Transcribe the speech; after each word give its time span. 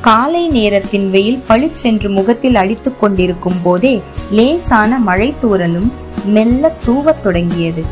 காலை 0.00 0.48
நேரத்தின் 0.48 1.10
வெயில் 1.10 1.42
பளிச்சென்று 1.46 2.10
முகத்தில் 2.10 2.54
அடித்துக் 2.54 3.00
கொண்டிருக்கும் 3.00 3.62
போதே 3.62 4.02
லேசான 4.30 4.98
மழை 4.98 5.34
தூரலும் 5.42 5.92
மெல்ல 6.24 6.72
தூவத் 6.86 7.22
தொடங்கியது. 7.22 7.84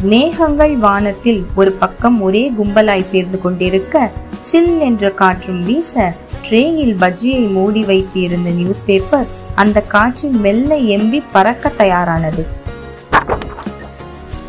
மேகங்கள் 0.00 0.76
வானத்தில் 0.76 1.46
ஒரு 1.54 1.72
பக்கம் 1.72 2.20
ஒரே 2.20 2.52
கும்பலாய் 2.58 3.04
சேர்ந்து 3.04 3.40
கொண்டிருக்க 3.40 4.10
சில் 4.40 4.80
என்ற 4.80 5.10
காற்றும் 5.10 5.64
வீச 5.64 6.14
ட்ரேயில் 6.48 6.96
பஜ்ஜியை 7.00 7.50
மூடி 7.50 7.84
வைத்து 7.84 8.20
இருந்த 8.20 8.50
நியூஸ் 8.50 8.84
பேப்பர் 8.86 9.26
அந்த 9.54 9.80
காற்றில் 9.80 10.36
மெல்ல 10.36 10.74
எம்பி 10.74 11.22
பறக்க 11.32 11.68
தயாரானது. 11.68 12.60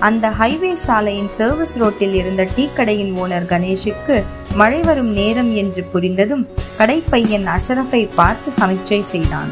அந்த 0.04 0.30
ஹைவே 0.40 0.74
சாலையின் 0.74 1.30
சர்வீஸ் 1.30 1.78
ரோட்டில் 1.78 2.14
இருந்த 2.14 2.48
டீ 2.56 2.70
கடையின் 2.76 3.12
ஓனர் 3.18 3.46
கணேஷுக்கு 3.46 4.16
மழை 4.56 4.82
வரும் 4.82 5.12
நேரம் 5.12 5.56
என்று 5.56 5.88
புரிந்ததும் 5.94 6.44
கடைப்பையன் 6.80 7.46
அஷரஃபை 7.48 8.10
பார்த்து 8.16 8.52
சமிச்சை 8.52 9.00
செய்தான். 9.02 9.52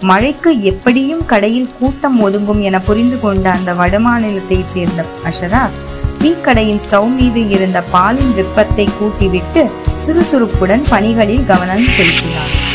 மழைக்கு 0.00 0.62
எப்படியும் 0.62 1.26
கடையில் 1.26 1.72
கூட்டம் 1.78 2.22
ஒதுங்கும் 2.22 2.60
என 2.60 2.80
புரிந்து 2.80 3.20
கொண்ட 3.20 3.50
அந்த 3.50 3.72
வடமாநிலத்தை 3.72 4.64
சேர்ந்த 4.66 5.04
அஷரா 5.24 5.64
டீ 6.20 6.32
கடையின் 6.42 6.80
ஸ்டவ் 6.80 7.10
மீது 7.14 7.48
இருந்த 7.48 7.82
பாலின் 7.90 8.34
வெப்பத்தை 8.34 8.88
கூட்டிவிட்டு 9.00 9.64
சுறுசுறுப்புடன் 10.04 10.86
பணிகளில் 10.90 11.44
கவனம் 11.44 11.90
செலுத்தினார் 11.96 12.65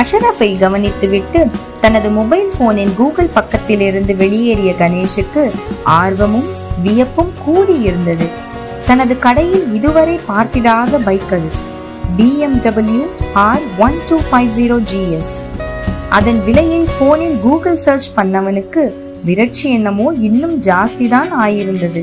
அஷரஃபை 0.00 0.48
கவனித்துவிட்டு 0.62 1.40
தனது 1.80 2.08
மொபைல் 2.10 2.50
போனின் 2.58 2.94
கூகுள் 2.96 3.30
பக்கத்திலிருந்து 3.34 4.16
வெளியேறிய 4.16 4.74
கணேஷுக்கு 4.78 5.50
ஆர்வமும் 5.82 6.48
வியப்பும் 6.82 7.32
கூடியிருந்தது. 7.46 8.26
தனது 8.86 9.18
கடையில் 9.18 9.74
இதுவரை 9.74 10.20
பார்த்திடாத 10.28 10.98
பைக் 11.04 11.32
அது. 11.32 11.50
BMW 12.18 13.04
R 13.32 13.60
one 13.78 13.98
two 14.08 14.16
five 14.30 14.50
zero 14.58 14.78
GS 14.92 15.34
அதன் 16.08 16.44
விலையை 16.44 16.84
போனில் 16.98 17.38
கூகுள் 17.40 17.76
சர்ச் 17.76 18.10
பண்ணவனுக்கு 18.16 18.92
விரட்சி 19.24 19.70
என்னமோ 19.70 20.12
இன்னும் 20.18 20.62
ஜாஸ்தி 20.62 21.08
தான் 21.08 21.30
ஆயிருந்தது. 21.40 22.02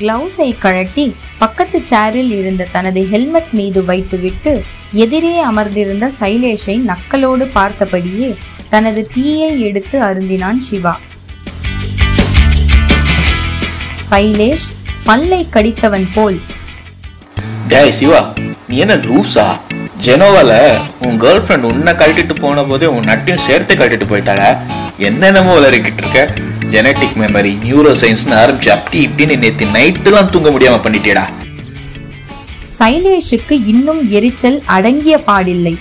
கிளவுஸை 0.00 0.48
கழட்டி 0.58 1.06
பக்கத்து 1.38 1.78
சேரில் 1.90 2.32
இருந்த 2.38 2.68
தனது 2.72 3.00
ஹெல்மெட் 3.08 3.52
மீது 3.58 3.80
வைத்துவிட்டு 3.84 4.52
எதிரே 5.04 5.34
அமர்ந்திருந்த 5.50 6.06
சைலேஷை 6.20 6.76
நக்கலோடு 6.90 7.46
பார்த்தபடியே 7.56 8.30
தனது 8.70 9.00
டீயை 9.14 9.50
எடுத்து 9.68 9.96
அருந்தினான் 10.08 10.60
சிவா. 10.68 10.94
சைலேஷ் 14.10 14.68
பல்லை 15.04 15.46
கடித்தவன் 15.54 16.08
போல் 16.14 16.38
டேய் 17.68 17.96
சிவா 17.98 18.20
நீ 18.68 18.76
என்ன 18.76 18.94
லூசா? 18.94 19.46
ஜெனோவால 20.06 20.52
உன் 21.06 21.18
கேர்ள் 21.22 21.42
ஃப்ரெண்ட் 21.44 21.68
உன்னை 21.70 21.92
கழட்டிட்டு 21.92 22.34
போன 22.40 22.64
போதே 22.64 22.86
உன் 22.86 23.08
நட்டையும் 23.10 23.44
சேர்த்து 23.46 23.74
கழட்டிட்டு 23.74 24.08
போயிட்டாள. 24.12 24.42
என்னென்னமோ 25.08 25.52
விளையாடிக்கிட்டு 25.58 26.02
இருக்க. 26.04 26.20
ஜெனட்டிக் 26.72 27.18
மெமரி 27.22 27.52
நியூரோ 27.62 27.92
சயின்ஸ்னு 28.00 28.36
ஆரம்பிச்சு 28.40 28.70
அப்படி 28.74 28.98
இப்படின்னு 29.06 29.36
நேத்து 29.42 29.66
நைட்டுலாம் 29.76 30.32
தூங்க 30.34 30.50
முடியாம 30.50 30.80
பண்ணிட்டியடா 30.84 31.24
சைலேஷுக்கு 32.76 33.54
இன்னும் 33.72 34.02
எரிச்சல் 34.10 34.58
அடங்கிய 34.76 35.16
பாடில்லை 35.26 35.74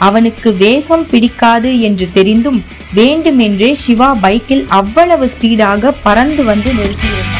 அவனுக்கு 0.00 0.48
வேகம் 0.56 1.06
பிடிக்காது 1.10 1.70
என்று 1.88 2.06
தெரிந்தும் 2.12 2.60
வேண்டுமென்றே 2.94 3.70
சிவா 3.82 4.10
பைக்கில் 4.24 4.64
அவ்வளவு 4.78 5.28
ஸ்பீடாக 5.34 5.94
பறந்து 6.04 6.44
வந்து 6.44 6.72
நிறுத்தியிருந்தான் 6.78 7.34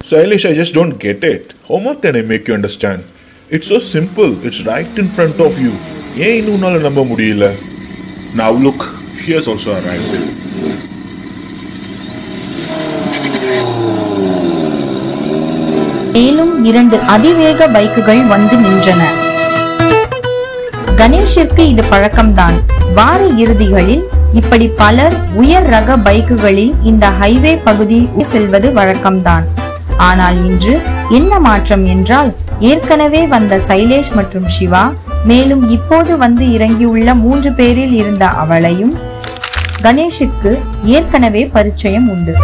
Silesh, 0.00 0.44
I 0.44 0.54
just 0.54 0.74
don't 0.74 0.98
get 0.98 1.22
it. 1.24 1.54
How 1.68 1.78
much 1.78 2.00
can 2.00 2.16
I 2.16 2.22
make 2.22 2.48
you 2.48 2.54
understand? 2.54 3.00
It's 3.50 3.68
so 3.68 3.78
simple. 3.88 4.32
It's 4.42 4.60
right 4.64 4.98
in 4.98 5.08
front 5.08 5.38
of 5.40 5.54
you. 5.58 5.72
ஏன் 6.18 6.36
இன்னும் 6.38 6.54
உன்னால 6.56 6.80
நம்ப 6.80 7.02
முடியல 7.10 7.44
Now 8.32 8.52
look, 8.52 8.80
she 9.20 9.32
has 9.36 9.46
also 9.52 9.70
arrived. 9.78 10.12
மேலும் 16.14 16.52
இரண்டு 16.70 16.96
அதிவேக 17.14 17.68
பைக்குகள் 17.76 18.22
வந்து 18.32 18.56
நின்றன. 18.64 19.02
கணேஷிற்கு 21.00 21.64
இது 21.72 21.84
பழக்கம்தான். 21.92 22.56
வார 22.98 23.20
இறுதிகளில் 23.42 24.04
இப்படி 24.40 24.68
பலர் 24.82 25.16
உயர் 25.42 25.68
ரக 25.76 25.96
பைக்குகளில் 26.08 26.74
இந்த 26.92 27.06
ஹைவே 27.20 27.54
பகுதி 27.68 28.00
செல்வது 28.32 28.70
வழக்கம்தான். 28.80 29.46
ஆனால் 30.08 30.38
இன்று 30.48 30.74
என்ன 31.18 31.32
மாற்றம் 31.48 31.86
என்றால் 31.94 32.32
ஏற்கனவே 32.72 33.24
வந்த 33.36 33.62
சைலேஷ் 33.68 34.14
மற்றும் 34.20 34.50
சிவா 34.58 34.84
மேலும் 35.28 35.62
இப்போது 35.68 36.12
வந்து 36.16 36.44
இறங்கியுள்ள 36.56 37.14
மூன்று 37.14 37.50
பேரில் 37.58 37.94
இருந்த 38.00 38.24
அவளையும் 38.42 38.94
கணேஷுக்கு 39.82 40.50
ஏற்கனவே 40.96 41.42
பரிச்சயம் 41.54 42.06
உண்டு 42.14 42.34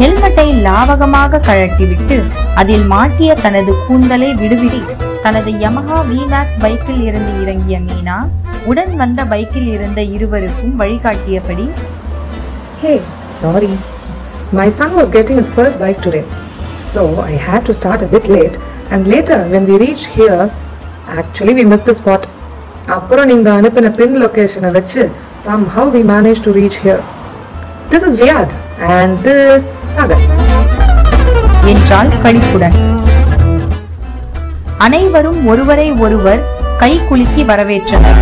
ஹெல்மெட்டை 0.00 0.46
லாவகமாக 0.66 1.40
கழட்டிவிட்டு 1.48 2.16
அதில் 2.54 2.84
மாட்டிய 2.84 3.32
தனது 3.44 3.72
கூந்தலை 3.86 4.30
விடுவிடி 4.42 4.82
தனது 5.22 5.50
யமஹா 5.64 5.98
விமேக்ஸ் 6.10 6.60
பைக்கில் 6.62 7.02
இருந்து 7.02 7.32
இறங்கிய 7.42 7.78
மீனா 7.78 8.18
உடன் 8.66 8.94
வந்த 8.96 9.20
பைக்கில் 9.24 9.70
இருந்த 9.76 10.00
இருவருக்கும் 10.16 10.76
வழிகாட்டியபடி 10.82 11.66
hey 12.82 12.94
sorry 13.40 13.72
My 14.52 14.68
son 14.68 14.90
was 14.92 15.08
getting 15.08 15.38
his 15.38 15.48
first 15.48 15.78
bike 15.78 16.00
today. 16.02 16.24
So 16.84 17.02
I 17.22 17.36
had 17.44 17.64
to 17.64 17.72
start 17.72 18.02
a 18.02 18.06
bit 18.06 18.26
late. 18.28 18.56
And 18.90 19.08
later, 19.08 19.38
when 19.44 19.64
we 19.64 19.78
reached 19.78 20.08
here, 20.08 20.42
actually 21.16 21.54
we 21.54 21.64
miss 21.64 21.86
the 21.88 21.94
spot 21.98 22.26
அப்புறம் 22.92 23.26
நீங்கள் 23.26 23.56
அனுப்பின 23.58 23.90
பின் 23.92 24.16
லொக்கேஷனை 24.22 24.70
வச்சு 24.70 25.02
somehow 25.76 25.90
we 25.96 26.02
manage 26.10 26.40
to 26.44 26.52
reach 26.52 26.78
here 26.82 27.02
this 27.90 28.06
is 28.08 28.18
Riyath 28.22 28.54
and 28.92 29.16
this 29.26 29.66
Sagar 29.96 30.24
என்றால் 31.72 32.10
கணிப்புடன் 32.24 32.78
அனைவரும் 34.78 35.40
ஒருவரை 35.46 35.88
ஒருவர் 36.00 36.42
கை 36.78 36.92
குலுக்கி 37.08 37.42
வரவேற்றனர் 37.44 38.20